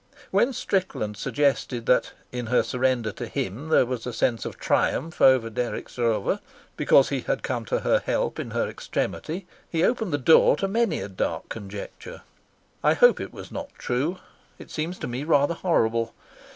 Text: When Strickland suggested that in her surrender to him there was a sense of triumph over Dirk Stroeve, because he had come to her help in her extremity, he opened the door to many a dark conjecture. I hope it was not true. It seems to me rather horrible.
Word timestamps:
When 0.31 0.51
Strickland 0.51 1.15
suggested 1.15 1.85
that 1.85 2.13
in 2.31 2.47
her 2.47 2.63
surrender 2.63 3.11
to 3.11 3.27
him 3.27 3.69
there 3.69 3.85
was 3.85 4.07
a 4.07 4.13
sense 4.13 4.45
of 4.45 4.57
triumph 4.57 5.21
over 5.21 5.47
Dirk 5.47 5.89
Stroeve, 5.89 6.39
because 6.75 7.09
he 7.09 7.19
had 7.21 7.43
come 7.43 7.65
to 7.65 7.81
her 7.81 7.99
help 7.99 8.39
in 8.39 8.49
her 8.49 8.67
extremity, 8.67 9.45
he 9.69 9.83
opened 9.83 10.11
the 10.11 10.17
door 10.17 10.55
to 10.57 10.67
many 10.67 11.01
a 11.01 11.07
dark 11.07 11.49
conjecture. 11.49 12.23
I 12.83 12.95
hope 12.95 13.21
it 13.21 13.31
was 13.31 13.51
not 13.51 13.69
true. 13.77 14.17
It 14.57 14.71
seems 14.71 14.97
to 14.97 15.07
me 15.07 15.23
rather 15.23 15.53
horrible. 15.53 16.15